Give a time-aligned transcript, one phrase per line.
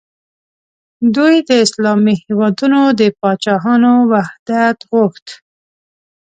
[1.15, 5.27] دوی د اسلامي هیوادونو د پاچاهانو وحدت غوښت.